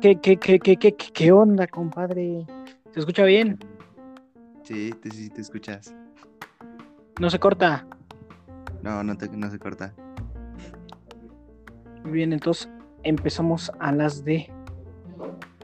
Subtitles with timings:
[0.00, 2.46] ¿Qué, qué, qué, qué, qué, qué onda, compadre?
[2.92, 3.58] ¿Se escucha bien?
[4.62, 5.92] Sí, te, sí, te escuchas.
[7.18, 7.84] ¿No se corta?
[8.80, 9.92] No, no, te, no se corta.
[12.04, 12.70] Muy bien, entonces
[13.02, 14.48] empezamos a las de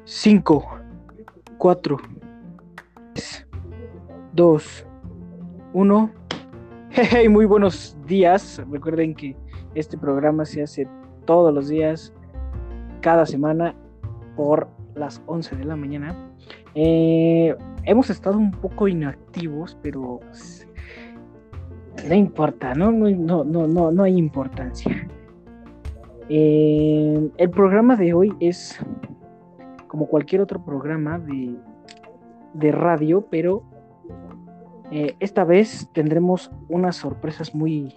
[0.04, 0.68] 5,
[1.58, 1.96] 4,
[3.14, 3.46] 3,
[4.32, 4.86] 2,
[5.74, 6.10] 1.
[6.90, 8.60] Hey, muy buenos días.
[8.68, 9.36] Recuerden que
[9.76, 10.88] este programa se hace
[11.24, 12.12] todos los días,
[13.00, 13.76] cada semana,
[14.36, 16.14] por las 11 de la mañana.
[16.74, 20.20] Eh, hemos estado un poco inactivos, pero
[22.08, 22.74] no importa.
[22.74, 25.06] No, no, no, no, no hay importancia.
[26.28, 28.78] Eh, el programa de hoy es
[29.88, 31.54] como cualquier otro programa de,
[32.54, 33.62] de radio, pero
[34.90, 37.94] eh, esta vez tendremos unas sorpresas muy,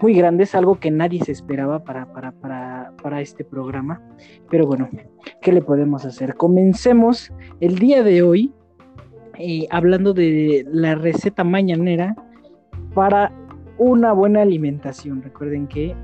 [0.00, 4.02] muy grandes, algo que nadie se esperaba para, para, para, para, este programa.
[4.50, 4.88] Pero bueno,
[5.40, 6.34] ¿qué le podemos hacer?
[6.34, 8.52] Comencemos el día de hoy
[9.38, 12.14] eh, hablando de la receta mañanera
[12.94, 13.32] para
[13.78, 15.22] una buena alimentación.
[15.22, 15.94] Recuerden que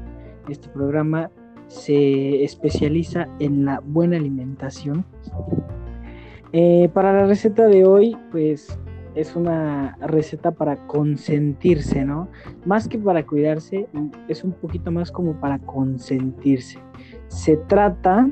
[0.49, 1.31] este programa
[1.69, 5.05] se especializa en la buena alimentación.
[6.53, 8.77] Eh, para la receta de hoy, pues
[9.21, 12.29] es una receta para consentirse, ¿no?
[12.65, 13.87] Más que para cuidarse,
[14.29, 16.79] es un poquito más como para consentirse.
[17.29, 18.31] Se trata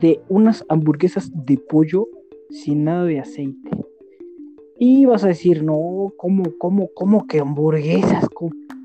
[0.00, 2.08] de unas hamburguesas de pollo
[2.50, 3.70] sin nada de aceite.
[4.78, 8.28] Y vas a decir, no, ¿cómo, cómo, cómo que hamburguesas?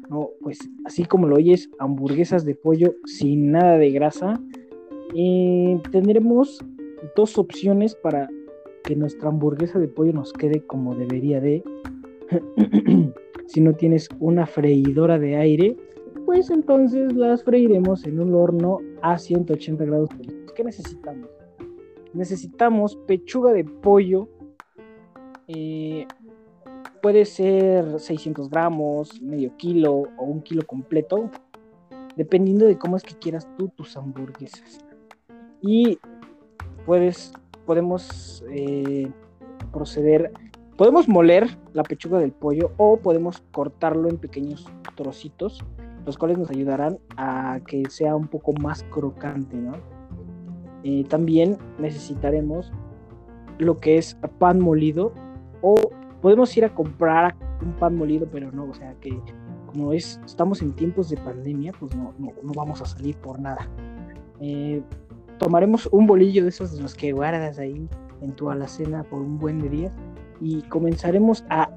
[0.09, 4.42] No, pues así como lo oyes, hamburguesas de pollo sin nada de grasa.
[5.92, 6.64] Tendremos
[7.16, 8.30] dos opciones para
[8.84, 11.64] que nuestra hamburguesa de pollo nos quede como debería de.
[13.48, 15.78] si no tienes una freidora de aire,
[16.26, 20.10] pues entonces las freiremos en un horno a 180 grados
[20.56, 21.30] ¿Qué necesitamos?
[22.14, 24.28] Necesitamos pechuga de pollo
[25.54, 26.08] eh,
[27.02, 31.30] puede ser 600 gramos, medio kilo o un kilo completo,
[32.16, 34.80] dependiendo de cómo es que quieras tú tus hamburguesas.
[35.61, 36.00] Y
[36.86, 37.34] puedes,
[37.71, 39.09] podemos eh,
[39.71, 40.33] proceder,
[40.76, 45.64] podemos moler la pechuga del pollo o podemos cortarlo en pequeños trocitos,
[46.05, 49.71] los cuales nos ayudarán a que sea un poco más crocante, ¿no?
[50.83, 52.73] Eh, también necesitaremos
[53.58, 55.14] lo que es pan molido
[55.61, 55.76] o
[56.21, 59.17] podemos ir a comprar un pan molido, pero no, o sea que
[59.65, 63.70] como es, estamos en tiempos de pandemia, pues no, no, vamos a salir por nada.
[64.42, 64.83] Eh,
[65.42, 67.90] tomaremos un bolillo de esos de los que guardas ahí
[68.22, 69.92] en tu alacena por un buen día
[70.40, 71.68] y comenzaremos a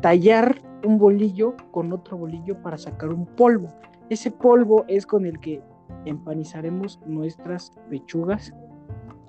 [0.00, 3.66] tallar un bolillo con otro bolillo para sacar un polvo.
[4.10, 5.60] Ese polvo es con el que
[6.04, 8.54] empanizaremos nuestras pechugas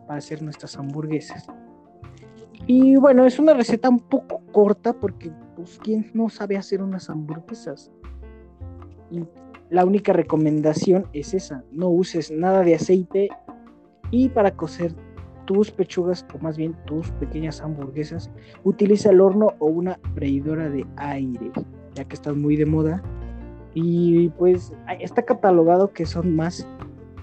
[0.05, 1.47] para hacer nuestras hamburguesas.
[2.67, 7.09] Y bueno, es una receta un poco corta porque, pues, ¿quién no sabe hacer unas
[7.09, 7.91] hamburguesas?
[9.09, 9.23] Y
[9.69, 13.29] la única recomendación es esa, no uses nada de aceite
[14.11, 14.93] y para cocer
[15.45, 18.31] tus pechugas, o más bien tus pequeñas hamburguesas,
[18.63, 21.51] utiliza el horno o una freidora de aire,
[21.93, 23.03] ya que están muy de moda.
[23.73, 26.67] Y pues está catalogado que son más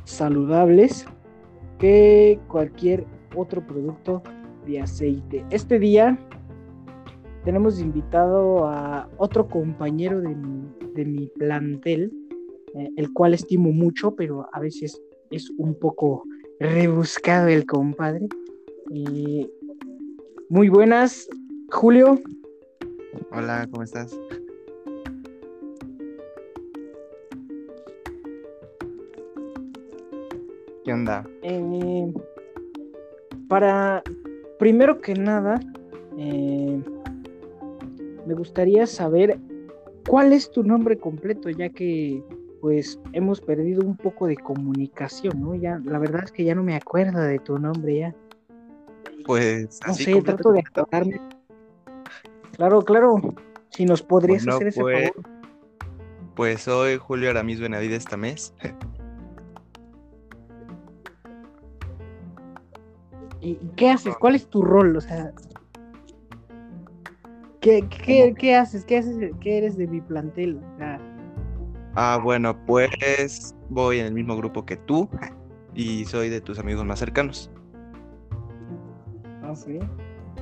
[0.05, 1.07] saludables
[1.79, 4.23] que cualquier otro producto
[4.67, 5.45] de aceite.
[5.51, 6.19] Este día
[7.45, 12.13] tenemos invitado a otro compañero de mi, plantel,
[12.75, 15.01] eh, el cual estimo mucho, pero a veces
[15.31, 16.25] es un poco
[16.59, 18.29] rebuscado el compadre.
[20.49, 21.29] muy buenas,
[21.71, 22.21] Julio.
[23.31, 24.19] Hola, ¿cómo estás?
[30.85, 31.25] ¿Qué onda?
[31.43, 32.13] Eh,
[33.49, 34.03] para
[34.59, 35.61] primero que nada,
[36.19, 36.81] eh,
[38.27, 39.39] me gustaría saber
[40.09, 42.23] cuál es tu nombre completo, ya que
[42.63, 45.57] pues hemos perdido un poco de comunicación, ¿no?
[45.57, 48.15] Ya, la verdad es que ya no me acuerdo de tu nombre ya.
[49.27, 51.21] Pues no sé, trato de acordarme.
[52.53, 53.17] Claro, claro.
[53.71, 55.29] Si nos podrías hacer ese pues, favor.
[56.37, 58.55] Pues soy Julio Aramis Benavides Tamés.
[63.41, 64.15] ¿Y qué haces?
[64.19, 64.97] ¿Cuál es tu rol?
[64.97, 65.33] O sea,
[67.61, 67.89] ¿qué,
[68.39, 68.85] qué, haces?
[68.85, 69.33] ¿Qué haces?
[69.41, 70.61] ¿Qué eres de mi plantel?
[71.95, 75.09] Ah, bueno, pues voy en el mismo grupo que tú
[75.75, 77.51] y soy de tus amigos más cercanos.
[79.43, 79.79] Ah, sí.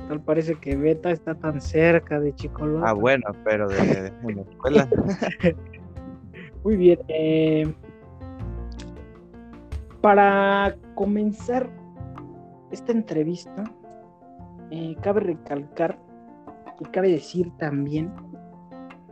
[0.07, 2.83] Tal parece que Beta está tan cerca de Chicolón.
[2.85, 4.89] Ah, bueno, pero de, la escuela.
[6.63, 6.99] Muy bien.
[7.07, 7.73] Eh,
[10.01, 11.69] Para comenzar
[12.71, 13.63] esta entrevista,
[14.69, 15.99] eh, cabe recalcar
[16.79, 18.11] y cabe decir también,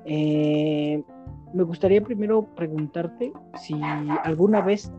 [0.06, 1.04] eh,
[1.54, 3.32] me gustaría primero preguntarte
[3.62, 3.80] si
[4.24, 4.92] alguna vez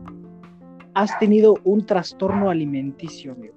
[0.93, 3.55] has tenido un trastorno alimenticio, amigo.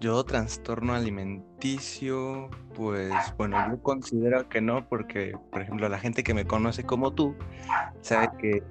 [0.00, 6.34] Yo trastorno alimenticio, pues bueno, yo considero que no, porque por ejemplo la gente que
[6.34, 7.34] me conoce como tú
[8.00, 8.62] sabe que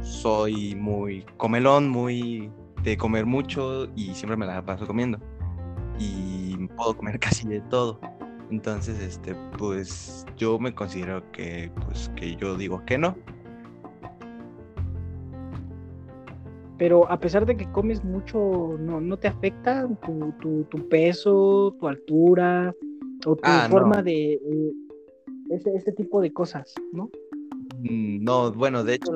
[0.00, 2.50] soy muy comelón, muy
[2.82, 5.18] de comer mucho y siempre me la paso comiendo.
[5.98, 8.00] Y puedo comer casi de todo.
[8.50, 13.16] Entonces, este, pues yo me considero que, pues, que yo digo que no.
[16.78, 21.88] Pero a pesar de que comes mucho, ¿no, no te afecta tu, tu, peso, tu
[21.88, 22.72] altura
[23.26, 24.34] o tu ah, forma de...
[24.34, 24.72] Eh,
[25.50, 27.10] ese, tipo de cosas, ¿no?
[27.80, 29.12] Mm, no, bueno, de hecho,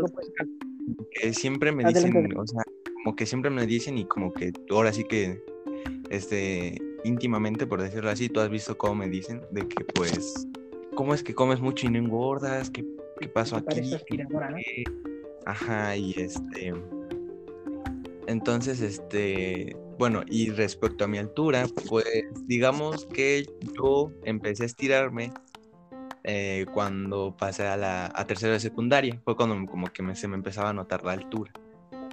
[1.32, 2.62] siempre me dicen, o sea,
[3.02, 5.43] como que siempre me dicen y como que ahora sí que,
[6.11, 10.46] este, íntimamente, por decirlo así, tú has visto cómo me dicen de que pues,
[10.94, 12.70] ¿cómo es que comes mucho y no engordas?
[12.70, 12.84] ¿Qué,
[13.20, 13.96] qué pasó aquí?
[15.46, 16.75] Ajá, y este...
[18.28, 22.06] Entonces, este, bueno, y respecto a mi altura, pues
[22.46, 23.46] digamos que
[23.76, 25.32] yo empecé a estirarme
[26.25, 29.20] eh, cuando pasé a la a tercera de secundaria.
[29.25, 31.52] Fue cuando como que se me empezaba a notar la altura.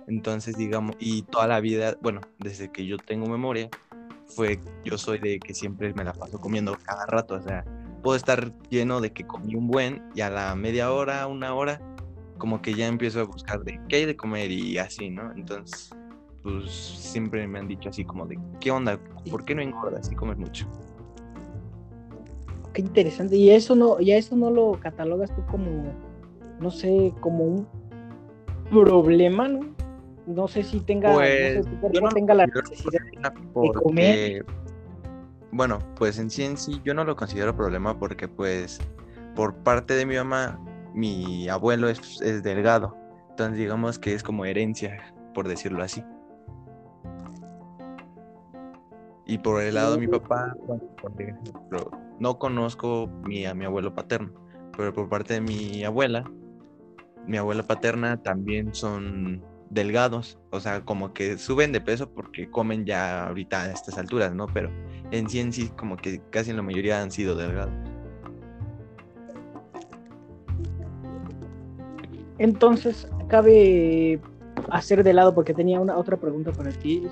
[0.07, 3.69] Entonces, digamos, y toda la vida, bueno, desde que yo tengo memoria,
[4.30, 7.66] fue, yo soy de que siempre me la paso comiendo cada rato, o sea,
[8.02, 11.81] puedo estar lleno de que comí un buen y a la media hora, una hora,
[12.38, 15.31] como que ya empiezo a buscar de qué hay de comer y así, ¿no?
[15.34, 15.92] Entonces,
[16.42, 19.00] pues siempre me han dicho así como de, ¿qué onda?
[19.30, 20.66] ¿Por qué no engordas y comes mucho?
[22.74, 23.36] Qué interesante.
[23.36, 25.92] Y eso no, ya eso no lo catalogas tú como,
[26.60, 27.68] no sé, como un
[28.70, 29.79] problema, ¿no?
[30.30, 31.66] No sé si tenga, pues,
[32.14, 34.46] tenga la necesidad de comer.
[35.52, 38.80] Bueno, pues en sí en sí yo no lo considero problema porque pues
[39.36, 40.60] por parte de mi mamá
[40.94, 42.96] mi abuelo es, delgado.
[43.31, 46.04] Entonces digamos que es como herencia, por decirlo así.
[49.25, 50.56] Y por el lado de mi papá,
[52.20, 54.32] no conozco mi, a mi abuelo paterno,
[54.78, 56.30] pero por parte de mi abuela,
[57.25, 62.86] mi abuela paterna también son delgados, o sea, como que suben de peso porque comen
[62.86, 64.48] ya ahorita a estas alturas, ¿no?
[64.48, 64.69] Pero
[65.12, 67.74] en sí en sí como que casi en la mayoría han sido delgados.
[72.39, 74.19] Entonces, cabe
[74.71, 77.04] hacer de lado, porque tenía una otra pregunta para ti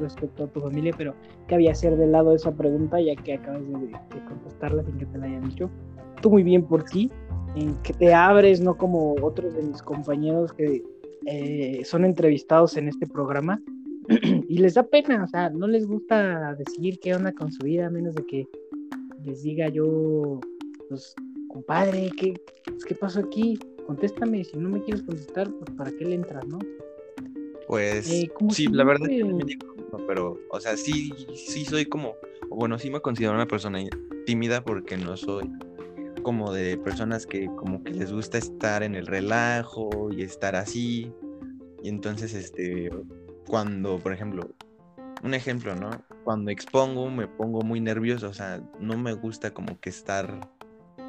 [0.00, 1.14] respecto a tu familia, pero
[1.46, 5.18] cabe hacer de lado esa pregunta ya que acabas de, de contestarla sin que te
[5.18, 5.70] la hayan dicho.
[6.20, 7.10] Tú muy bien por ti,
[7.54, 10.82] en que te abres, no como otros de mis compañeros que
[11.30, 13.60] eh, son entrevistados en este programa
[14.48, 17.86] y les da pena, o sea, no les gusta decir qué onda con su vida,
[17.86, 18.48] a menos de que
[19.24, 20.40] les diga yo,
[20.88, 21.14] pues,
[21.48, 22.34] compadre, ¿qué,
[22.64, 23.58] pues, ¿qué pasó aquí?
[23.86, 26.58] Contéstame, si no me quieres contestar, pues, ¿para qué le entras, no?
[27.66, 29.08] Pues, eh, sí, la verdad,
[30.06, 32.14] pero, o sea, sí, sí soy como,
[32.48, 33.80] bueno, sí me considero una persona
[34.24, 35.44] tímida porque no soy
[36.22, 41.12] como de personas que como que les gusta estar en el relajo y estar así.
[41.82, 42.90] Y entonces, este,
[43.46, 44.48] cuando, por ejemplo,
[45.22, 45.90] un ejemplo, ¿no?
[46.24, 50.40] Cuando expongo me pongo muy nervioso, o sea, no me gusta como que estar,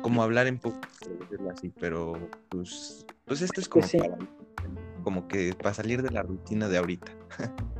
[0.02, 0.80] como hablar en poco,
[1.52, 2.14] así, pero
[2.50, 4.04] pues, pues esto es como, pues
[5.04, 7.12] como que para salir de la rutina de ahorita.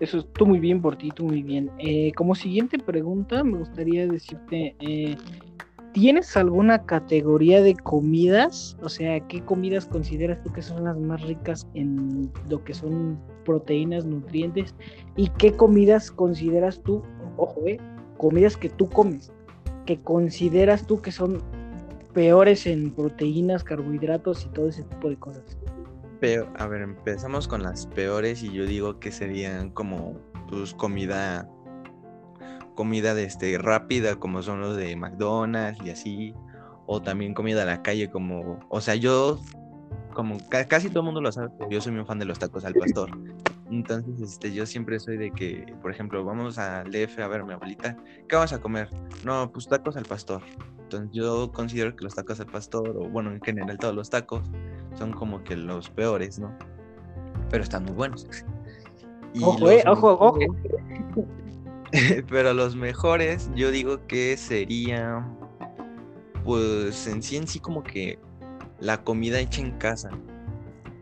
[0.00, 1.70] Eso estuvo muy bien por ti, tú muy bien.
[1.78, 5.16] Eh, como siguiente pregunta, me gustaría decirte, eh,
[5.92, 8.76] ¿tienes alguna categoría de comidas?
[8.82, 13.18] O sea, ¿qué comidas consideras tú que son las más ricas en lo que son
[13.46, 14.74] proteínas, nutrientes?
[15.16, 17.02] ¿Y qué comidas consideras tú,
[17.38, 17.78] ojo, eh,
[18.18, 19.32] comidas que tú comes,
[19.86, 21.40] que consideras tú que son
[22.12, 25.56] peores en proteínas, carbohidratos y todo ese tipo de cosas?
[26.58, 30.18] A ver, empezamos con las peores y yo digo que serían como
[30.48, 31.48] pues comida
[32.74, 36.34] comida de este rápida como son los de McDonald's y así
[36.86, 39.40] o también comida a la calle como, o sea, yo
[40.14, 42.74] como casi todo el mundo lo sabe, yo soy muy fan de los tacos al
[42.74, 43.10] pastor.
[43.70, 47.52] Entonces, este, yo siempre soy de que, por ejemplo, vamos al DF a ver mi
[47.52, 47.96] abuelita,
[48.28, 48.88] ¿qué vamos a comer?
[49.24, 50.40] No, pues tacos al pastor.
[50.86, 54.42] Entonces, yo considero que los tacos al pastor, o bueno, en general todos los tacos,
[54.96, 56.56] son como que los peores, ¿no?
[57.50, 58.24] Pero están muy buenos.
[59.42, 60.38] ojo, eh, ojo, ojo.
[62.28, 65.26] Pero los mejores, yo digo que sería,
[66.44, 68.20] pues en sí en sí como que
[68.78, 70.10] la comida hecha en casa.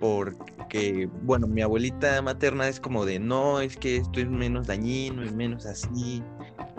[0.01, 5.27] porque, bueno, mi abuelita materna es como de, no, es que esto es menos dañino
[5.27, 6.23] y menos así,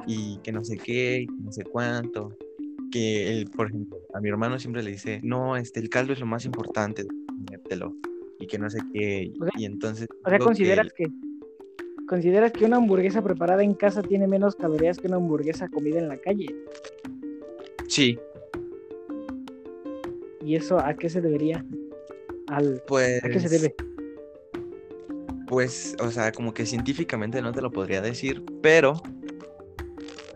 [0.08, 2.36] y que no sé qué, no sé cuánto.
[2.92, 6.20] Que, el, por ejemplo, a mi hermano siempre le dice, no, este, el caldo es
[6.20, 7.06] lo más importante,
[8.40, 10.08] y que no sé qué, y entonces...
[10.24, 11.08] O sea, consideras que,
[12.08, 16.08] ¿Consideras que una hamburguesa preparada en casa tiene menos calorías que una hamburguesa comida en
[16.08, 16.46] la calle?
[17.88, 18.20] Sí.
[20.42, 21.66] ¿Y eso a qué se debería?
[22.48, 23.76] Al, pues, ¿A qué se debe?
[25.48, 29.02] Pues, o sea, como que científicamente no te lo podría decir, pero,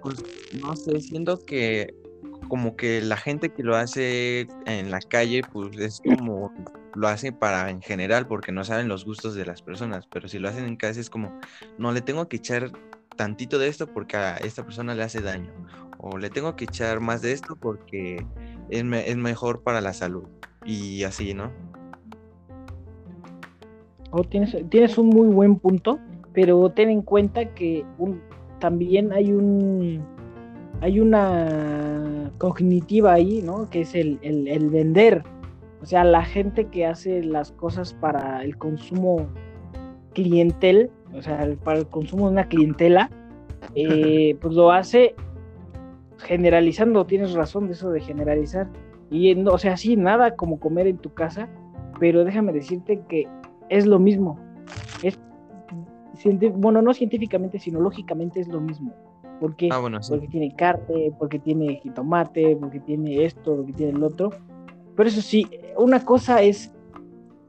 [0.02, 0.24] pues,
[0.60, 1.94] no sé, siento que
[2.50, 6.52] como que la gente que lo hace en la calle, pues es como
[6.96, 10.40] lo hace para en general porque no saben los gustos de las personas, pero si
[10.40, 11.40] lo hacen en casa es como,
[11.78, 12.72] no le tengo que echar
[13.16, 15.52] tantito de esto porque a esta persona le hace daño,
[16.00, 18.26] o le tengo que echar más de esto porque
[18.70, 20.24] es, es mejor para la salud,
[20.66, 21.52] y así, ¿no?
[24.12, 26.00] Oh, tienes, tienes un muy buen punto,
[26.34, 27.86] pero ten en cuenta que
[28.60, 30.19] también hay un
[30.82, 33.70] hay una cognitiva ahí, ¿no?
[33.70, 35.24] Que es el, el vender
[35.82, 39.28] o sea, la gente que hace las cosas para el consumo
[40.14, 43.10] clientel, o sea, para el consumo de una clientela,
[43.76, 45.16] eh, pues lo hace
[46.18, 48.68] generalizando, tienes razón de eso de generalizar.
[49.10, 51.48] Y, o sea, sí, nada como comer en tu casa,
[52.00, 53.28] pero déjame decirte que
[53.70, 54.38] es lo mismo.
[55.02, 55.18] Es,
[56.56, 58.94] bueno, no científicamente, sino lógicamente es lo mismo.
[59.40, 64.32] Porque, ah, porque tiene carne, porque tiene jitomate, porque tiene esto, porque tiene el otro.
[64.96, 66.74] Pero eso sí, una cosa es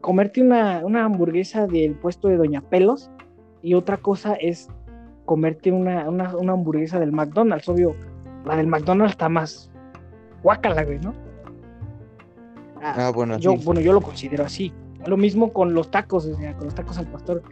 [0.00, 3.10] comerte una, hamburguesa del puesto de Doña Pelos
[3.62, 4.68] y otra cosa es
[5.24, 7.68] comerte una, hamburguesa del McDonald's.
[7.68, 7.94] Obvio,
[8.44, 9.70] la del McDonald's está más
[10.42, 11.14] guacala, güey, ¿no?
[12.82, 14.72] Ah, ah, bueno, yo, bueno, yo lo considero así.
[15.06, 17.42] Lo mismo con los tacos, o sea, con los tacos al pastor.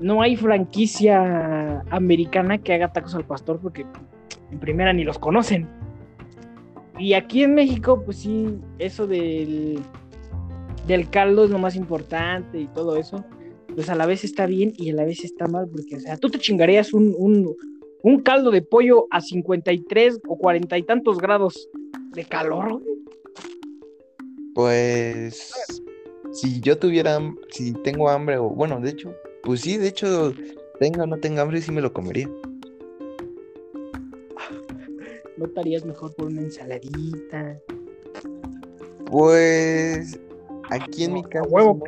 [0.00, 3.84] No hay franquicia americana que haga tacos al pastor porque
[4.50, 5.68] en primera ni los conocen.
[6.98, 9.80] Y aquí en México, pues sí, eso del,
[10.86, 13.24] del caldo es lo más importante y todo eso,
[13.74, 16.16] pues a la vez está bien y a la vez está mal, porque, o sea,
[16.16, 17.14] tú te chingarías un,
[18.02, 21.68] un, caldo de pollo a 53 o 40 y tantos grados
[22.12, 22.82] de calor.
[24.54, 25.52] Pues,
[26.32, 27.18] si yo tuviera,
[27.50, 30.32] si tengo hambre, o bueno, de hecho, pues sí, de hecho,
[30.78, 32.28] tenga o no tenga hambre, sí me lo comería.
[35.36, 37.58] ¿No estarías mejor por una ensaladita?
[39.06, 40.20] Pues
[40.70, 41.82] aquí en mi casa huevo.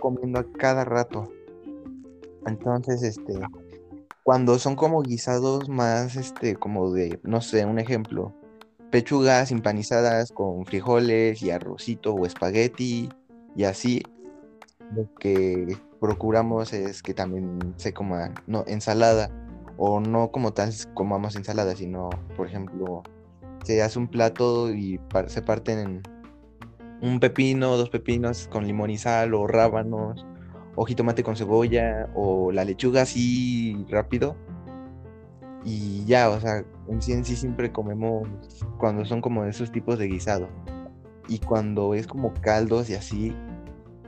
[0.00, 1.32] comiendo a cada rato.
[2.46, 3.38] Entonces, este,
[4.24, 8.34] cuando son como guisados más, este, como de, no sé, un ejemplo,
[8.90, 13.08] pechugas empanizadas con frijoles y arrocito o espagueti
[13.56, 14.02] y así,
[14.94, 19.30] lo que procuramos es que también se coma, no, ensalada
[19.76, 23.04] o no como tal comamos ensalada, sino, por ejemplo,
[23.62, 26.02] se hace un plato y se parten en
[27.02, 30.26] un pepino, dos pepinos con limón y sal, o rábanos,
[30.74, 34.34] o jitomate con cebolla, o la lechuga así rápido.
[35.64, 38.28] Y ya, o sea, en sí en sí siempre comemos
[38.78, 40.48] cuando son como esos tipos de guisado.
[41.28, 43.32] Y cuando es como caldos y así,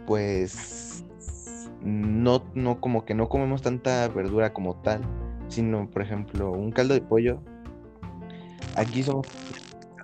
[0.07, 1.05] pues
[1.85, 5.03] no, no, como que no comemos tanta verdura como tal
[5.49, 7.41] sino por ejemplo un caldo de pollo.
[8.77, 9.27] Aquí somos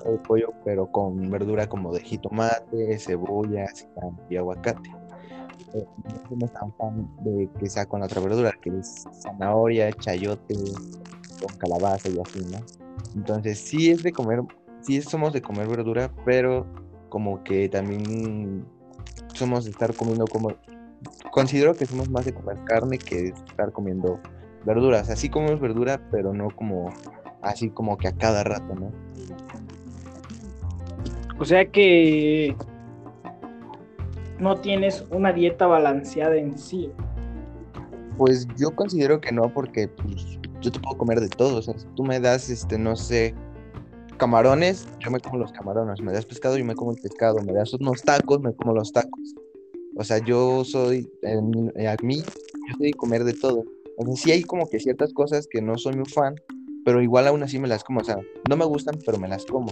[0.04, 3.66] de pollo, pero con verdura como de jitomate, cebolla,
[4.28, 4.90] y aguacate.
[5.74, 10.54] Eh, no somos tan fan de que sea con otra verdura, que es zanahoria, chayote,
[11.40, 12.58] con calabaza y así, ¿no?
[13.14, 14.40] Entonces sí es de comer,
[14.82, 16.66] sí somos de comer verdura, pero
[17.08, 18.64] como que también
[19.34, 20.50] somos de estar comiendo como
[21.30, 24.20] considero que somos más de comer carne que estar comiendo
[24.64, 25.10] verduras.
[25.10, 26.92] Así comemos verdura, pero no como
[27.42, 28.92] así como que a cada rato, ¿no?
[31.38, 32.54] O sea que
[34.38, 36.90] no tienes una dieta balanceada en sí.
[38.18, 41.58] Pues yo considero que no, porque pues, yo te puedo comer de todo.
[41.58, 43.34] O sea, si tú me das, este, no sé,
[44.18, 46.02] camarones, yo me como los camarones.
[46.02, 47.38] Me das pescado, yo me como el pescado.
[47.42, 49.34] Me das unos tacos, me como los tacos.
[50.00, 53.64] O sea, yo soy, a mí, yo soy de comer de todo.
[53.98, 56.36] O sea, sí hay como que ciertas cosas que no soy muy fan,
[56.86, 58.00] pero igual aún así me las como.
[58.00, 59.70] O sea, no me gustan, pero me las como.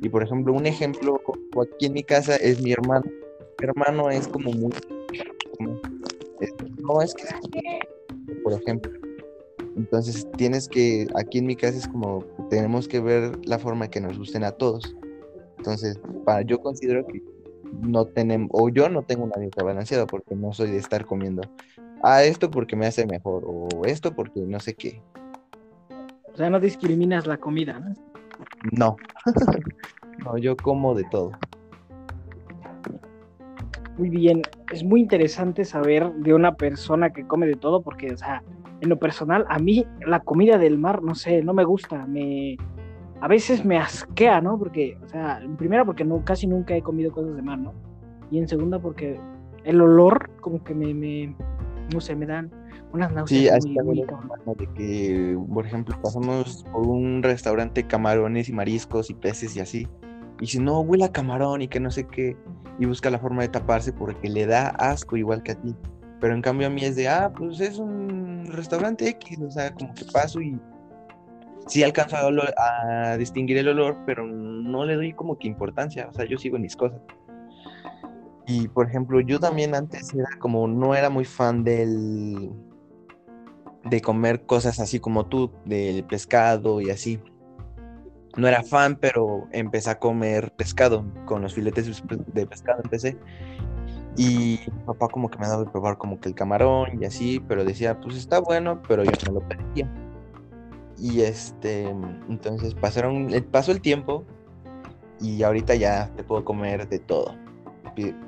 [0.00, 1.20] Y por ejemplo, un ejemplo
[1.62, 3.04] aquí en mi casa es mi hermano.
[3.60, 4.72] Mi hermano es como muy.
[6.78, 7.24] no es que.
[8.42, 8.90] Por ejemplo.
[9.76, 11.06] Entonces tienes que.
[11.16, 12.24] Aquí en mi casa es como.
[12.48, 14.96] Tenemos que ver la forma que nos gusten a todos.
[15.58, 17.22] Entonces, para, yo considero que
[17.72, 21.42] no tenemos, o yo no tengo una dieta balanceada porque no soy de estar comiendo,
[22.02, 25.02] ah, esto porque me hace mejor, o esto porque no sé qué.
[26.32, 27.94] O sea, no discriminas la comida, ¿no?
[28.72, 28.96] No.
[30.24, 31.32] no, yo como de todo.
[33.98, 38.16] Muy bien, es muy interesante saber de una persona que come de todo porque, o
[38.16, 38.42] sea,
[38.80, 42.56] en lo personal, a mí la comida del mar, no sé, no me gusta, me...
[43.20, 44.58] A veces me asquea, ¿no?
[44.58, 47.72] Porque, o sea, en primera porque no, casi nunca he comido cosas de mar, ¿no?
[48.30, 49.20] Y en segunda porque
[49.64, 51.34] el olor como que me, me
[51.92, 52.50] no sé, me dan
[52.92, 58.52] unas náuseas sí, muy, muy de que, por ejemplo, pasamos por un restaurante camarones y
[58.52, 59.88] mariscos y peces y así.
[60.40, 62.36] Y si no, huele a camarón y que no sé qué.
[62.78, 65.76] Y busca la forma de taparse porque le da asco igual que a ti.
[66.20, 69.38] Pero en cambio a mí es de, ah, pues es un restaurante X.
[69.40, 70.58] O sea, como que paso y
[71.70, 76.08] sí alcanzo a, a distinguir el olor, pero no le doy como que importancia.
[76.10, 77.00] O sea, yo sigo en mis cosas.
[78.46, 82.50] Y por ejemplo, yo también antes era como, no era muy fan del,
[83.84, 87.20] de comer cosas así como tú, del pescado y así.
[88.36, 93.16] No era fan, pero empecé a comer pescado, con los filetes de pescado empecé.
[94.16, 97.40] Y mi papá como que me dado de probar como que el camarón y así,
[97.46, 99.88] pero decía, pues está bueno, pero yo no lo pedía.
[101.00, 101.88] Y este,
[102.28, 104.24] entonces pasaron, eh, pasó el tiempo
[105.20, 107.34] y ahorita ya te puedo comer de todo.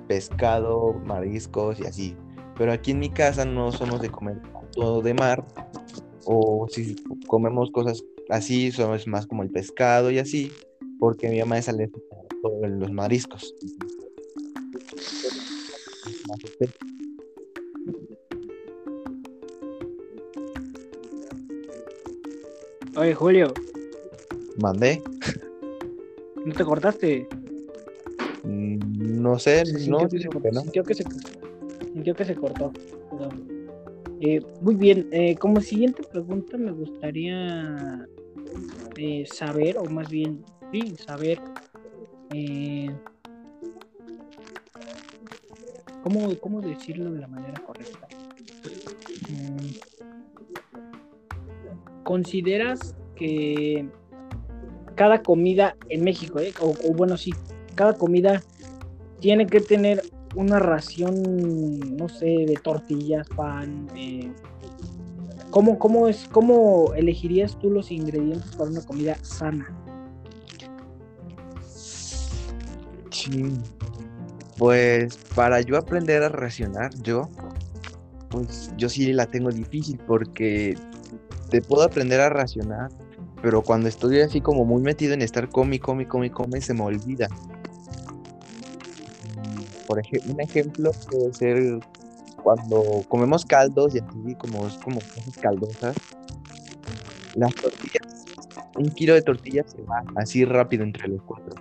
[0.09, 2.17] Pescado, mariscos y así.
[2.57, 4.41] Pero aquí en mi casa no somos de comer
[4.73, 5.45] todo de mar,
[6.25, 10.51] o si comemos cosas así, somos más como el pescado y así,
[10.99, 11.99] porque mi mamá es alérgica
[12.45, 13.55] a los mariscos.
[22.97, 23.55] Oye, Julio.
[24.59, 25.03] Mandé.
[26.45, 27.27] ¿No te cortaste?
[28.43, 32.73] Mm, no sé, no, sintió que se, que se cortó.
[34.21, 38.07] Eh, muy bien, eh, como siguiente pregunta me gustaría
[38.97, 41.41] eh, saber, o más bien, sí, saber
[46.03, 48.07] ¿cómo, ¿cómo, decirlo de la manera correcta.
[52.05, 53.89] ¿Consideras que
[54.95, 57.33] cada comida en México, o, o bueno, sí,
[57.75, 58.43] cada comida
[59.21, 60.03] tiene que tener
[60.35, 63.89] una ración, no sé, de tortillas, pan.
[63.97, 64.33] Eh,
[65.51, 69.69] ¿cómo, cómo, es, ¿Cómo elegirías tú los ingredientes para una comida sana?
[73.11, 73.53] Sí.
[74.59, 77.29] Pues para yo aprender a racionar, yo,
[78.29, 80.77] pues yo sí la tengo difícil porque
[81.53, 82.91] te puedo aprender a racionar,
[83.43, 86.83] pero cuando estoy así como muy metido en estar come, come, come, come, se me
[86.83, 87.29] olvida
[89.93, 91.81] por ejemplo, un ejemplo puede ser
[92.43, 95.97] cuando comemos caldos y así como es como cosas caldosas,
[97.35, 98.25] las tortillas,
[98.75, 101.55] un kilo de tortillas se va así rápido entre los cuatro.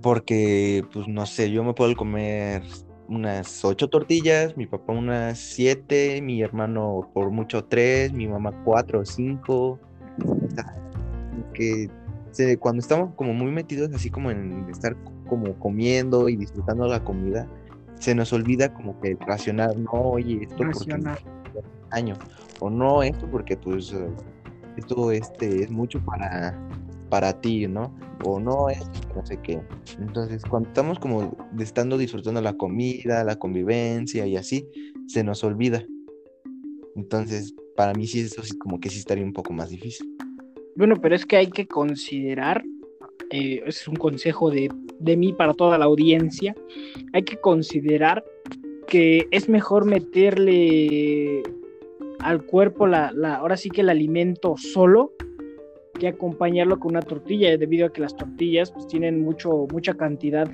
[0.00, 2.62] Porque, pues no sé, yo me puedo comer
[3.08, 9.00] unas ocho tortillas, mi papá unas siete, mi hermano por mucho tres, mi mamá cuatro
[9.00, 9.78] o cinco.
[11.52, 11.88] que
[12.58, 14.94] cuando estamos como muy metidos así como en estar
[15.28, 17.48] como comiendo y disfrutando la comida,
[17.98, 21.18] se nos olvida como que racionar, no, oye, esto racionar.
[21.18, 22.14] porque año,
[22.60, 23.94] o no, esto porque pues
[24.76, 26.54] esto este es mucho para
[27.08, 27.94] para ti, ¿no?
[28.24, 28.80] O no es
[29.14, 29.60] no sé qué.
[29.98, 34.68] Entonces, cuando estamos como estando disfrutando la comida, la convivencia y así,
[35.06, 35.84] se nos olvida.
[36.94, 40.16] Entonces, para mí sí eso sí como que sí estaría un poco más difícil.
[40.76, 42.64] Bueno, pero es que hay que considerar,
[43.30, 46.54] eh, es un consejo de, de mí para toda la audiencia,
[47.12, 48.24] hay que considerar
[48.86, 51.42] que es mejor meterle
[52.20, 55.12] al cuerpo la, la, ahora sí que el alimento solo
[55.98, 60.48] que acompañarlo con una tortilla, debido a que las tortillas pues tienen mucho, mucha cantidad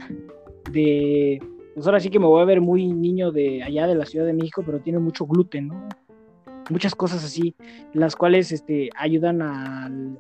[0.71, 1.41] de,
[1.75, 4.27] pues ahora sí que me voy a ver muy niño de allá de la Ciudad
[4.27, 5.89] de México, pero tiene mucho gluten, ¿no?
[6.71, 7.55] muchas cosas así,
[7.93, 10.19] las cuales este, ayudan al,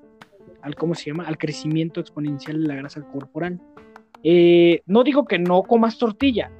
[0.60, 1.24] al, ¿cómo se llama?
[1.24, 3.60] Al crecimiento exponencial de la grasa corporal.
[4.22, 6.50] Eh, no digo que no comas tortilla,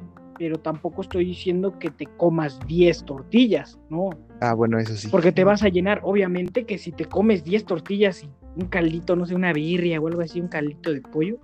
[0.43, 4.11] pero tampoco estoy diciendo que te comas 10 tortillas, ¿no?
[4.41, 5.07] Ah, bueno, eso sí.
[5.09, 9.15] Porque te vas a llenar, obviamente que si te comes 10 tortillas y un caldito,
[9.15, 11.39] no sé, una birria o algo así, un caldito de pollo,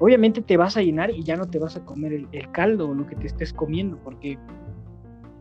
[0.00, 2.88] obviamente te vas a llenar y ya no te vas a comer el, el caldo
[2.88, 4.36] o lo que te estés comiendo, porque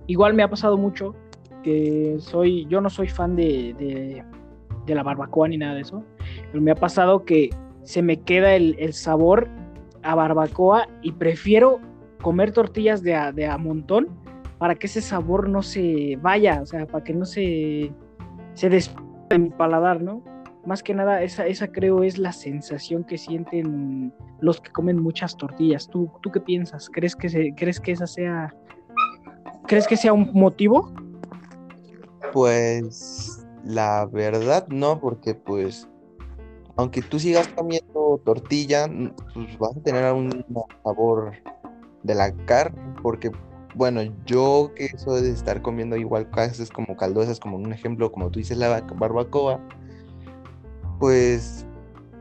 [0.06, 1.16] igual me ha pasado mucho
[1.64, 3.74] que soy, yo no soy fan de,
[4.86, 6.04] de, la barbacoa ni nada de eso,
[6.52, 7.50] pero me ha pasado que
[7.82, 9.48] se me queda el, sabor
[10.04, 11.80] a barbacoa y prefiero
[12.22, 14.10] comer tortillas de a, de a montón
[14.58, 17.92] para que ese sabor no se vaya, o sea, para que no se,
[18.54, 18.70] se
[19.40, 20.24] mi paladar, ¿no?
[20.66, 25.36] Más que nada, esa, esa creo es la sensación que sienten los que comen muchas
[25.36, 25.88] tortillas.
[25.88, 26.90] ¿Tú, tú qué piensas?
[26.92, 28.54] ¿Crees que, se, ¿Crees que esa sea...
[29.66, 30.94] ¿Crees que sea un motivo?
[32.32, 35.88] Pues la verdad no, porque pues
[36.76, 38.88] aunque tú sigas comiendo tortilla,
[39.34, 40.46] pues vas a tener un
[40.84, 41.34] sabor
[42.04, 43.32] de la carne, porque
[43.76, 48.30] bueno, yo que eso de estar comiendo igual cosas como caldosas, como un ejemplo, como
[48.30, 49.60] tú dices, la barbacoa,
[51.00, 51.66] pues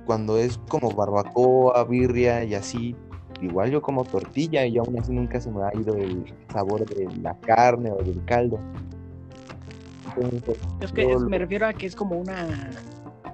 [0.07, 2.95] cuando es como barbacoa, birria y así,
[3.41, 7.09] igual yo como tortilla y aún así nunca se me ha ido el sabor de
[7.21, 8.59] la carne o del caldo.
[10.81, 12.71] es que me refiero a que es como una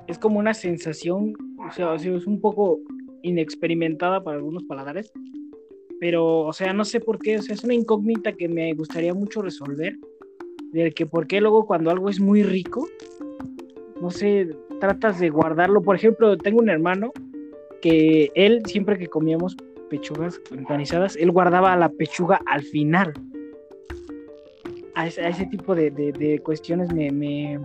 [0.07, 2.79] es como una sensación, o sea, es un poco
[3.23, 5.13] inexperimentada para algunos paladares,
[6.01, 9.15] pero, o sea, no sé por qué, o sea, es una incógnita que me gustaría
[9.15, 9.97] mucho resolver,
[10.73, 12.87] de que por qué luego cuando algo es muy rico,
[14.01, 15.83] no sé, tratas de guardarlo.
[15.83, 17.13] Por ejemplo, tengo un hermano
[17.81, 19.57] que él, siempre que comíamos
[19.89, 23.15] pechugas empanizadas, él guardaba la pechuga al final.
[24.95, 27.61] A ese, tipo de, cuestiones me,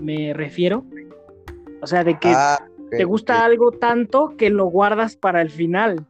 [0.00, 0.84] me, refiero.
[1.82, 6.06] O sea, de que ah, te gusta algo tanto que lo guardas para el final.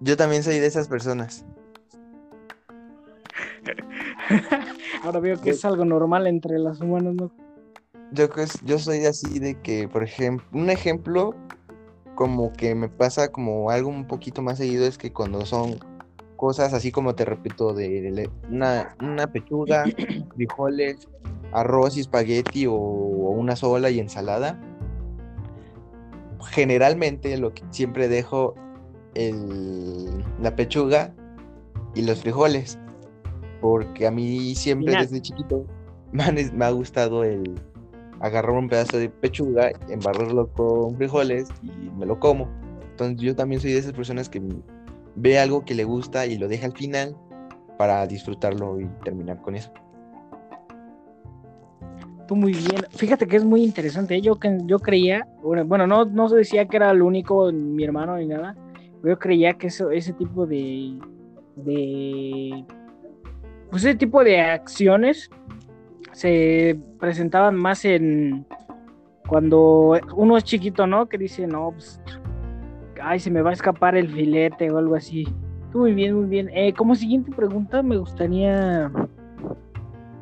[0.00, 1.44] Yo también soy de esas personas.
[5.02, 7.30] Ahora veo que es algo normal entre las humanas, ¿no?
[8.12, 8.28] Yo,
[8.64, 11.34] yo soy así de que, por ejemplo, un ejemplo
[12.14, 15.78] como que me pasa como algo un poquito más seguido es que cuando son
[16.36, 19.84] cosas así como te repito, de, una, una, pechuga,
[20.34, 21.08] frijoles,
[21.52, 24.58] arroz y espagueti o, o, una sola y ensalada,
[26.50, 28.54] generalmente lo que siempre dejo
[29.16, 31.12] el, la pechuga
[31.94, 32.78] y los frijoles.
[33.60, 35.64] Porque a mí siempre desde chiquito
[36.12, 37.58] me, ha gustado el
[38.20, 42.48] agarrar un pedazo de pechuga, embarrarlo con frijoles y me lo como.
[42.90, 44.42] Entonces yo también soy de esas personas que
[45.16, 47.16] ve algo que le gusta y lo deja al final
[47.78, 49.70] para disfrutarlo y terminar con eso.
[52.26, 52.84] Tú muy bien.
[52.90, 54.16] Fíjate que es muy interesante.
[54.16, 54.20] ¿eh?
[54.20, 58.26] Yo, yo creía, bueno, no, no se decía que era el único, mi hermano ni
[58.26, 58.56] nada,
[59.04, 60.98] yo creía que eso, ese tipo de,
[61.56, 62.64] de
[63.70, 65.30] pues ese tipo de acciones
[66.12, 68.46] se presentaban más en
[69.28, 71.08] cuando uno es chiquito, ¿no?
[71.08, 72.00] Que dice, no, pues,
[73.02, 75.26] ay, se me va a escapar el filete o algo así.
[75.74, 76.48] Muy bien, muy bien.
[76.54, 78.90] Eh, como siguiente pregunta, me gustaría,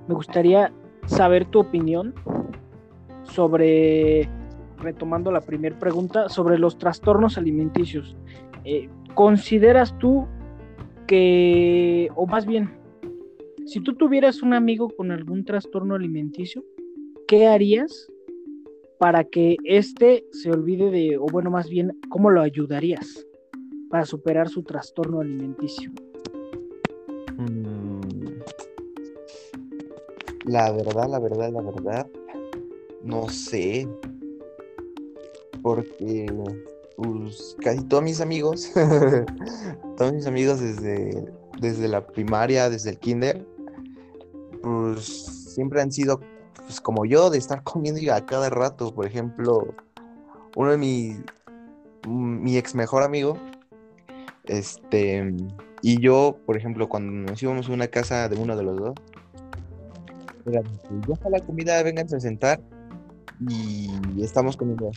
[0.09, 0.73] me gustaría
[1.07, 2.15] saber tu opinión
[3.23, 4.29] sobre,
[4.79, 8.17] retomando la primera pregunta, sobre los trastornos alimenticios.
[8.65, 10.27] Eh, ¿consideras tú
[11.07, 12.71] que, o más bien,
[13.67, 16.65] si tú tuvieras un amigo con algún trastorno alimenticio,
[17.27, 18.11] ¿qué harías
[18.99, 23.27] para que éste se olvide de, o bueno, más bien, ¿cómo lo ayudarías
[23.91, 25.91] para superar su trastorno alimenticio?
[27.37, 28.01] Mm.
[30.47, 32.07] La verdad, la verdad, la verdad,
[33.03, 33.89] no sé.
[35.63, 36.27] Porque
[36.97, 38.73] pues casi todos mis amigos,
[39.97, 43.47] todos mis amigos desde, desde la primaria, desde el kinder,
[44.63, 45.05] pues
[45.55, 46.21] siempre han sido
[46.55, 48.95] pues, como yo, de estar comiendo a cada rato.
[48.95, 49.75] Por ejemplo,
[50.57, 51.19] uno de mis,
[52.07, 53.39] mi ex mejor amigo,
[54.45, 55.35] este,
[55.83, 58.95] y yo, por ejemplo, cuando nos íbamos a una casa de uno de los dos,
[60.47, 60.61] ya
[61.13, 62.61] está la comida, vengan a sentar
[63.49, 63.91] y
[64.23, 64.91] estamos comiendo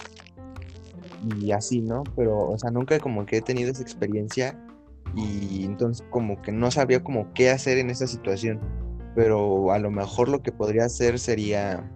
[1.39, 2.03] y así, ¿no?
[2.15, 4.57] Pero, o sea, nunca como que he tenido esa experiencia
[5.15, 8.59] y entonces como que no sabía como qué hacer en esa situación.
[9.15, 11.91] Pero a lo mejor lo que podría hacer sería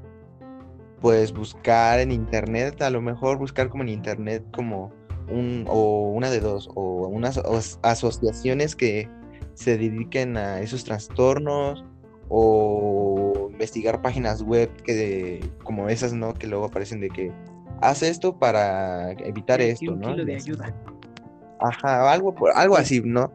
[1.01, 4.91] pues buscar en internet, a lo mejor buscar como en internet como
[5.29, 7.39] un o una de dos o unas
[7.81, 9.09] asociaciones que
[9.53, 11.83] se dediquen a esos trastornos
[12.29, 16.33] o investigar páginas web que como esas, ¿no?
[16.33, 17.31] Que luego aparecen de que
[17.81, 20.15] haz esto para evitar esto, ¿no?
[20.15, 20.73] de ayuda.
[21.59, 23.31] Ajá, algo, algo así, ¿no?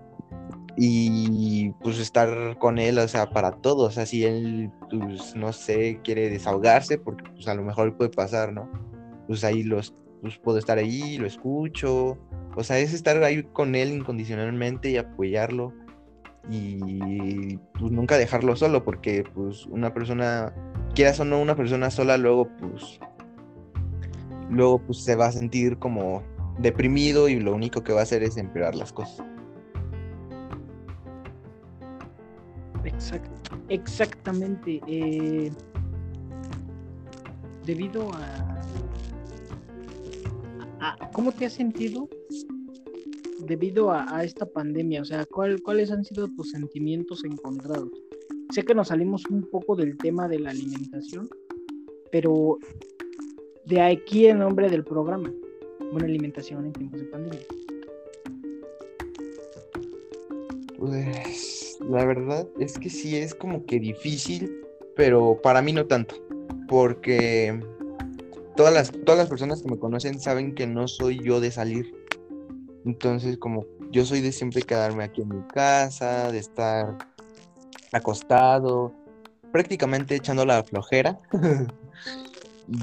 [0.77, 5.53] Y pues estar con él, o sea, para todos, o sea, si él, pues, no
[5.53, 8.71] sé, quiere desahogarse, porque pues a lo mejor puede pasar, ¿no?
[9.27, 12.19] Pues ahí los, pues puedo estar ahí, lo escucho,
[12.57, 15.73] o sea, es estar ahí con él incondicionalmente y apoyarlo
[16.51, 20.55] y pues nunca dejarlo solo, porque pues una persona,
[20.95, 23.01] quieras o no, una persona sola luego pues
[24.51, 26.23] luego pues se va a sentir como
[26.59, 29.25] deprimido y lo único que va a hacer es empeorar las cosas.
[33.69, 34.81] exactamente.
[34.87, 35.51] Eh,
[37.65, 38.63] debido a,
[40.81, 42.09] a, ¿Cómo te has sentido
[43.41, 45.03] debido a, esta pandemia?
[45.03, 47.91] O sea, ¿cuáles han sido tus sentimientos encontrados?
[48.51, 51.29] Sé que nos salimos un poco del tema de la alimentación,
[52.13, 52.59] pero
[53.67, 55.31] de aquí el nombre del programa,
[55.91, 57.41] buena alimentación en tiempos de pandemia.
[60.79, 66.15] Pues la verdad es que sí es como que difícil, pero para mí no tanto,
[66.69, 67.61] porque
[68.55, 71.93] todas las, todas las personas que me conocen saben que no soy yo de salir.
[72.85, 76.97] Entonces, como yo soy de siempre quedarme aquí en mi casa, de estar
[77.91, 78.93] acostado,
[79.51, 81.19] prácticamente echando la flojera.
[82.69, 82.79] y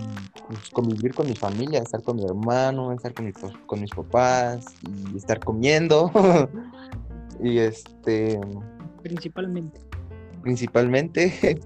[0.47, 3.31] pues, convivir con mi familia, estar con mi hermano, estar con,
[3.65, 6.11] con mis papás y estar comiendo.
[7.43, 8.39] y este.
[9.01, 9.81] Principalmente.
[10.41, 11.59] Principalmente.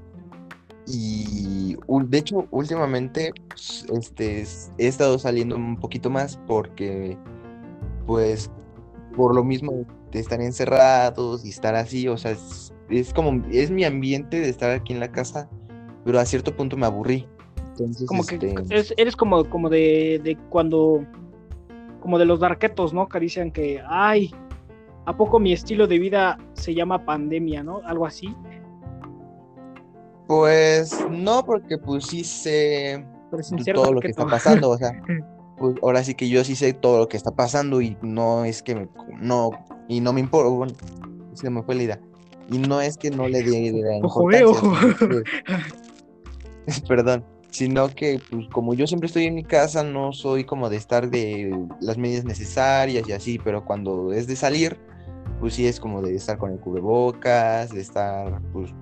[0.88, 4.46] y de hecho, últimamente pues, este,
[4.78, 7.18] he estado saliendo un poquito más porque,
[8.06, 8.50] pues,
[9.16, 13.72] por lo mismo de estar encerrados y estar así, o sea, es, es como, es
[13.72, 15.50] mi ambiente de estar aquí en la casa,
[16.06, 17.28] pero a cierto punto me aburrí
[18.08, 18.36] como que
[18.70, 21.06] este, eres como, como de, de, cuando,
[22.02, 23.08] como de los darquetos, ¿no?
[23.08, 24.34] Que dicen que, ay,
[25.06, 27.82] ¿a poco mi estilo de vida se llama pandemia, ¿no?
[27.86, 28.36] Algo así.
[30.28, 33.06] Pues no, porque pues sí sé
[33.74, 34.92] todo lo que está pasando, o sea,
[35.58, 38.62] pues ahora sí que yo sí sé todo lo que está pasando y no es
[38.62, 39.52] que me, no,
[39.88, 40.74] y no me importa, bueno,
[41.34, 42.02] se me fue la idea.
[42.50, 44.48] Y no es que no le dé la importancia.
[44.48, 44.74] Ojo,
[46.88, 50.78] Perdón sino que pues como yo siempre estoy en mi casa, no soy como de
[50.78, 54.78] estar de las medidas necesarias y así, pero cuando es de salir,
[55.40, 58.74] pues sí es como de estar con el cubrebocas, de estar pues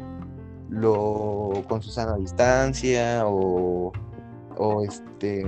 [0.69, 3.91] lo con su sana distancia o,
[4.57, 5.45] o este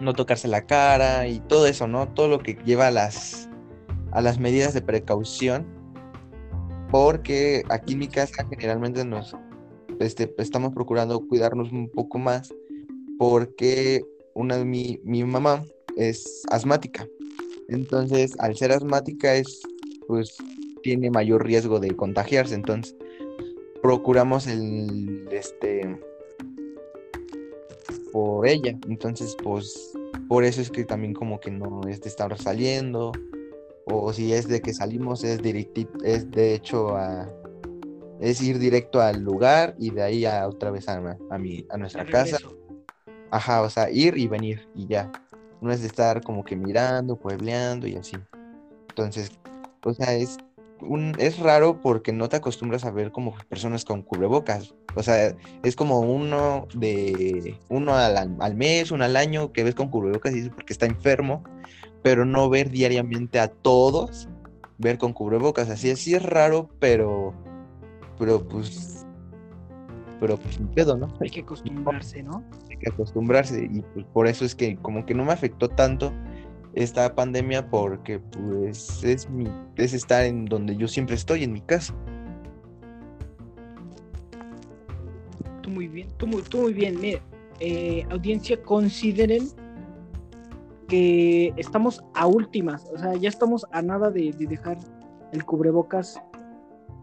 [0.00, 2.08] no tocarse la cara y todo eso, ¿no?
[2.08, 3.48] Todo lo que lleva a las
[4.12, 5.66] a las medidas de precaución
[6.90, 9.36] porque aquí en mi casa generalmente nos
[10.00, 12.52] este, estamos procurando cuidarnos un poco más
[13.18, 14.02] porque
[14.34, 15.64] una mi, mi mamá
[15.96, 17.06] es asmática.
[17.68, 19.60] Entonces, al ser asmática es,
[20.08, 20.36] pues,
[20.82, 22.54] tiene mayor riesgo de contagiarse.
[22.54, 22.96] Entonces,
[23.82, 25.98] procuramos el, este,
[28.12, 28.76] por ella.
[28.88, 29.92] Entonces, pues,
[30.28, 33.12] por eso es que también como que no es de estar saliendo.
[33.84, 35.40] O si es de que salimos, es,
[36.04, 37.30] es de hecho a,
[38.20, 41.76] es ir directo al lugar y de ahí a otra vez a, a, mi, a
[41.76, 42.38] nuestra casa.
[43.30, 45.10] Ajá, o sea, ir y venir y ya.
[45.60, 48.16] No es de estar como que mirando, puebleando y así.
[48.88, 49.30] Entonces,
[49.84, 50.36] o sea, es,
[50.80, 54.74] un, es raro porque no te acostumbras a ver como personas con cubrebocas.
[54.94, 59.74] O sea, es como uno de uno al, al mes, uno al año que ves
[59.74, 61.44] con cubrebocas y es porque está enfermo,
[62.02, 64.28] pero no ver diariamente a todos
[64.78, 65.68] ver con cubrebocas.
[65.70, 67.34] Así, así es raro, pero
[68.20, 69.06] pero pues,
[70.20, 71.08] pero pues un pedo, ¿no?
[71.20, 72.44] Hay que acostumbrarse, ¿no?
[72.70, 76.12] Hay que acostumbrarse y pues por eso es que como que no me afectó tanto
[76.74, 81.62] esta pandemia porque pues es mi es estar en donde yo siempre estoy en mi
[81.62, 81.94] casa.
[85.62, 87.00] Tú muy bien, tú muy, tú muy bien.
[87.00, 87.20] Mira,
[87.58, 89.48] eh, audiencia, consideren
[90.88, 94.76] que estamos a últimas, o sea, ya estamos a nada de dejar
[95.32, 96.20] el cubrebocas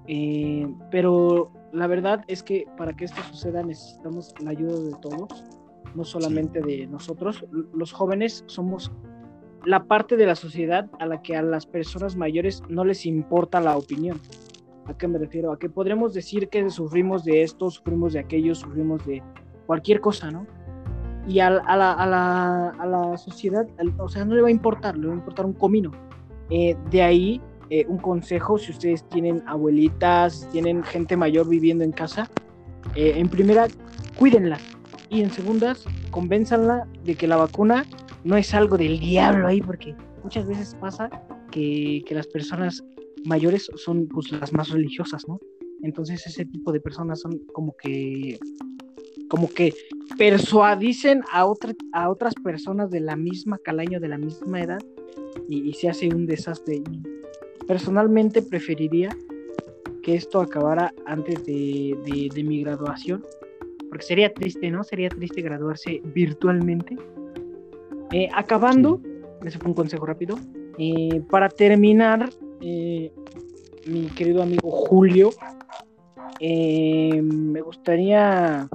[0.08, 5.44] eh, pero la verdad es que para que esto suceda necesitamos la ayuda de todos,
[5.96, 7.46] no solamente de nosotros.
[7.74, 8.92] Los jóvenes somos
[9.66, 13.60] la parte de la sociedad a la que a las personas mayores no les importa
[13.60, 14.20] la opinión.
[14.86, 15.52] ¿A qué me refiero?
[15.52, 19.22] A que podremos decir que sufrimos de esto, sufrimos de aquello, sufrimos de
[19.66, 20.48] cualquier cosa, ¿no?
[21.28, 23.68] Y a, a, la, a, la, a la, sociedad,
[24.00, 25.92] o sea, no le va a importar, le va a importar un comino.
[26.50, 31.92] Eh, de ahí eh, un consejo si ustedes tienen abuelitas, tienen gente mayor viviendo en
[31.92, 32.30] casa.
[32.96, 33.68] Eh, en primera,
[34.18, 34.58] cuídenla.
[35.10, 37.86] Y en segundas, convénzanla de que la vacuna
[38.24, 41.10] no es algo del diablo ahí, porque muchas veces pasa
[41.52, 42.84] que, que las personas
[43.26, 45.40] mayores son pues, las más religiosas, ¿no?
[45.84, 48.40] Entonces ese tipo de personas son como que
[49.30, 49.74] como que
[50.18, 54.80] persuadicen a, otra, a otras personas de la misma calaño, de la misma edad,
[55.50, 56.82] y, y se hace un desastre.
[57.68, 59.16] Personalmente preferiría
[60.02, 63.26] que esto acabara antes de, mi graduación,
[63.90, 64.84] porque sería triste, ¿no?
[64.84, 66.96] Sería triste graduarse virtualmente.
[68.12, 69.02] Eh, acabando,
[69.44, 70.40] ese fue un consejo rápido.
[70.78, 72.30] Eh, para terminar,
[72.62, 73.12] eh,
[73.86, 75.32] mi querido amigo Julio,
[76.40, 78.70] me gustaría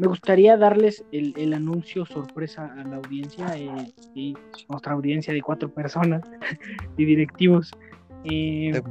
[0.00, 3.54] me gustaría darles el, anuncio sorpresa a la audiencia,
[4.14, 4.34] y
[4.70, 6.22] nuestra audiencia de cuatro personas
[6.96, 7.70] y directivos.
[8.24, 8.82] te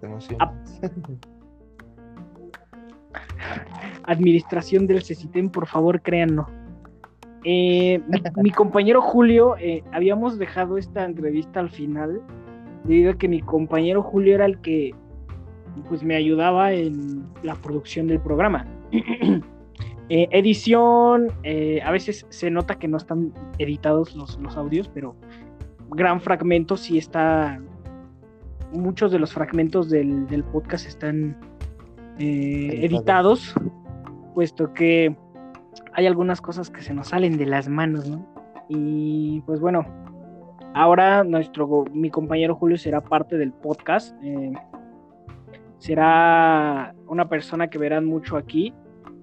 [0.00, 0.36] te
[4.02, 6.48] Administración del CECITEM, por favor, créanlo.
[7.44, 8.02] Eh,
[8.42, 12.20] mi, compañero Julio, eh, habíamos dejado esta entrevista al final,
[12.82, 14.96] debido a que mi compañero Julio era el que
[15.88, 18.66] pues me ayudaba en la producción del programa.
[20.10, 21.28] Eh, edición,
[21.84, 25.14] a veces se nota que no están editados los, los audios, pero
[25.90, 27.60] gran fragmento sí está.
[28.72, 31.36] Muchos de los fragmentos del, del podcast están
[32.18, 33.54] editados,
[34.34, 35.16] puesto que
[35.92, 38.26] hay algunas cosas que se nos salen de las manos, ¿no?
[38.68, 39.84] Y pues bueno,
[40.74, 44.14] ahora nuestro, mi compañero Julio será parte del podcast.
[44.22, 44.52] Eh,
[45.78, 48.74] será una persona que verán mucho aquí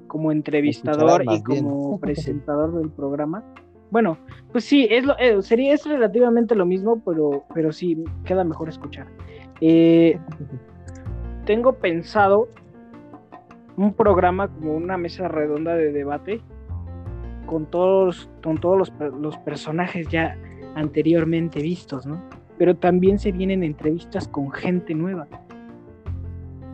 [0.08, 3.44] como entrevistador y como presentador del programa.
[3.90, 4.18] Bueno,
[4.52, 8.70] pues sí, es lo, eh, sería es relativamente lo mismo, pero, pero sí, queda mejor
[8.70, 9.08] escuchar.
[9.62, 10.20] Eh,
[11.46, 12.50] tengo pensado
[13.78, 16.42] un programa como una mesa redonda de debate
[17.46, 20.38] con todos, con todos los, los personajes ya
[20.76, 22.22] anteriormente vistos, ¿no?
[22.58, 25.28] Pero también se vienen entrevistas con gente nueva,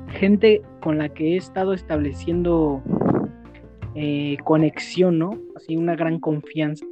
[0.08, 2.82] gente con la que he estado estableciendo
[3.95, 5.32] eh, conexión, ¿no?
[5.56, 6.86] Así una gran confianza.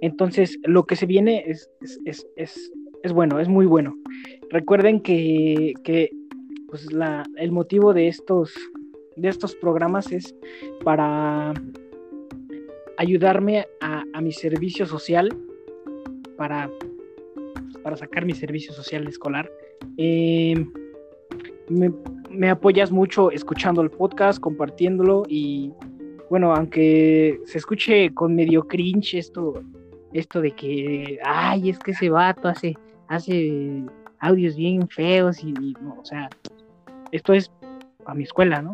[0.00, 1.70] Entonces, lo que se viene es,
[2.04, 3.94] es, es, es bueno, es muy bueno.
[4.50, 6.10] Recuerden que, que
[6.68, 8.54] pues la, el motivo de estos,
[9.16, 10.34] de estos programas es
[10.82, 11.52] para
[12.96, 15.28] ayudarme a, mi servicio social
[16.36, 16.70] para,
[17.82, 19.50] para sacar mi servicio social escolar.
[19.96, 20.54] Eh,
[21.68, 25.72] me, apoyas mucho escuchando el podcast, compartiéndolo y
[26.30, 29.62] bueno, aunque se escuche con medio cringe esto,
[30.12, 32.76] esto de que, ay, es que ese vato hace,
[33.08, 33.84] hace
[34.18, 36.30] audios bien feos y, o sea,
[37.10, 37.52] esto es
[38.06, 38.72] a mi escuela, ¿no?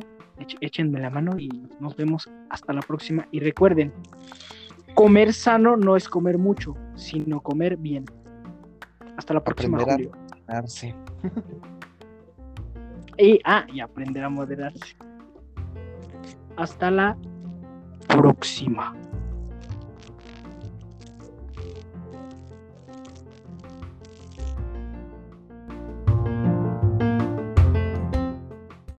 [0.61, 1.49] échenme la mano y
[1.81, 3.27] nos vemos hasta la próxima.
[3.33, 3.93] Y recuerden,
[4.95, 8.05] comer sano no es comer mucho, sino comer bien.
[9.17, 10.13] Hasta la próxima, Julio.
[13.19, 14.97] y, ah, y aprender a moderarse.
[16.57, 17.17] Hasta la
[18.09, 18.95] próxima.